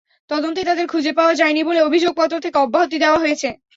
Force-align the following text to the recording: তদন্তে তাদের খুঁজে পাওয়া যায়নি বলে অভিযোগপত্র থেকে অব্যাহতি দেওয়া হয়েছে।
তদন্তে 0.29 0.61
তাদের 0.63 0.85
খুঁজে 0.87 1.11
পাওয়া 1.19 1.33
যায়নি 1.35 1.61
বলে 1.63 1.79
অভিযোগপত্র 1.81 2.35
থেকে 2.45 2.57
অব্যাহতি 2.59 2.97
দেওয়া 3.03 3.21
হয়েছে। 3.23 3.49